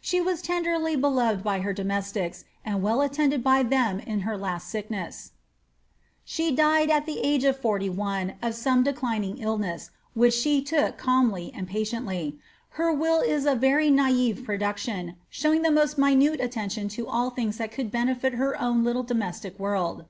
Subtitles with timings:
[0.00, 4.68] Slie was tenderly beloved by her domeaiics, and *dl atirnded by them in her last
[4.68, 5.32] sickness
[6.24, 10.98] She died at tlie age of forty one, of some declinmg dlness, which she took
[10.98, 12.38] calmly and patiently.
[12.78, 17.58] Iler will ia a very naicc production, showing the moat minute attention to til things
[17.58, 20.04] that could benefit her own little domestic world.